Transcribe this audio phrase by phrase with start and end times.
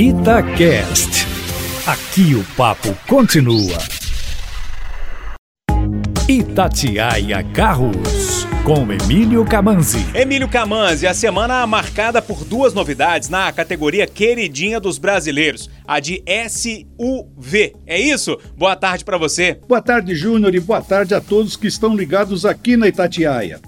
[0.00, 1.26] Itacast.
[1.84, 3.76] Aqui o papo continua.
[6.28, 10.06] Itatiaia Carros, com Emílio Camanzi.
[10.14, 16.22] Emílio Camanzi, a semana marcada por duas novidades na categoria queridinha dos brasileiros, a de
[16.48, 17.74] SUV.
[17.84, 18.38] É isso?
[18.56, 19.58] Boa tarde para você.
[19.66, 23.60] Boa tarde, Júnior, e boa tarde a todos que estão ligados aqui na Itatiaia.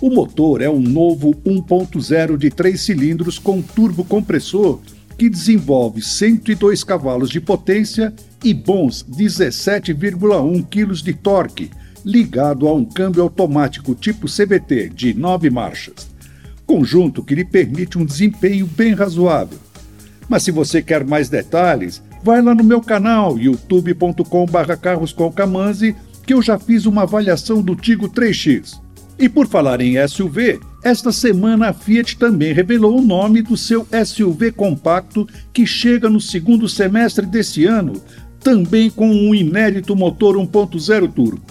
[0.00, 4.80] O motor é um novo 1.0 de 3 cilindros com turbo compressor
[5.18, 8.10] que desenvolve 102 cavalos de potência
[8.42, 11.70] e bons 17,1 kg de torque,
[12.02, 16.08] ligado a um câmbio automático tipo CVT de 9 marchas.
[16.64, 19.58] Conjunto que lhe permite um desempenho bem razoável.
[20.26, 23.36] Mas se você quer mais detalhes, vai lá no meu canal
[24.76, 28.80] carroscomcamanzi que eu já fiz uma avaliação do Tigo 3X.
[29.18, 33.86] E por falar em SUV, esta semana a Fiat também revelou o nome do seu
[34.04, 38.00] SUV compacto que chega no segundo semestre desse ano,
[38.42, 41.42] também com um inédito motor 1.0 turbo.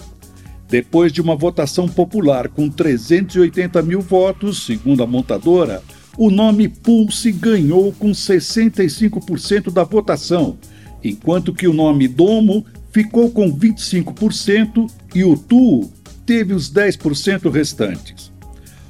[0.68, 5.82] Depois de uma votação popular com 380 mil votos, segundo a montadora,
[6.16, 10.58] o nome Pulse ganhou com 65% da votação,
[11.02, 15.90] enquanto que o nome Domo ficou com 25% e o Tuo
[16.26, 18.30] teve os 10% restantes.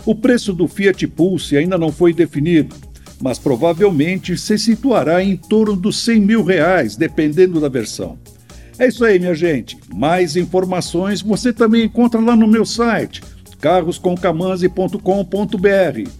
[0.04, 2.74] O preço do Fiat Pulse ainda não foi definido,
[3.20, 8.18] mas provavelmente se situará em torno dos 100 mil reais, dependendo da versão.
[8.78, 9.76] É isso aí, minha gente.
[9.94, 13.22] Mais informações você também encontra lá no meu site,
[13.60, 16.19] carroscomcamanzi.com.br.